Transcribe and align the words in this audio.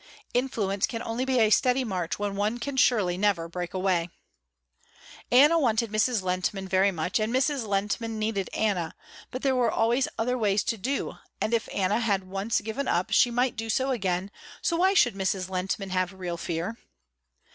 Influence 0.33 0.87
can 0.87 1.03
only 1.03 1.25
be 1.25 1.37
a 1.37 1.51
steady 1.51 1.83
march 1.83 2.17
when 2.17 2.35
one 2.35 2.57
can 2.57 2.75
surely 2.75 3.19
never 3.19 3.47
break 3.47 3.71
away. 3.71 4.09
Anna 5.31 5.59
wanted 5.59 5.91
Mrs. 5.91 6.23
Lehntman 6.23 6.67
very 6.67 6.89
much 6.89 7.19
and 7.19 7.31
Mrs. 7.31 7.67
Lehntman 7.67 8.17
needed 8.17 8.49
Anna, 8.51 8.95
but 9.29 9.43
there 9.43 9.53
were 9.55 9.69
always 9.69 10.07
other 10.17 10.39
ways 10.39 10.63
to 10.63 10.77
do 10.79 11.19
and 11.39 11.53
if 11.53 11.69
Anna 11.71 11.99
had 11.99 12.23
once 12.23 12.61
given 12.61 12.87
up 12.87 13.11
she 13.11 13.29
might 13.29 13.55
do 13.55 13.69
so 13.69 13.91
again, 13.91 14.31
so 14.59 14.75
why 14.77 14.95
should 14.95 15.13
Mrs. 15.13 15.51
Lehntman 15.51 15.91
have 15.91 16.13
real 16.13 16.35
fear? 16.37 16.79